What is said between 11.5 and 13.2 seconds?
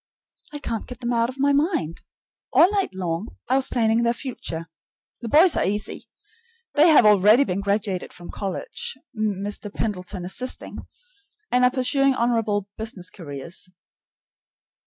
and are pursuing honorable business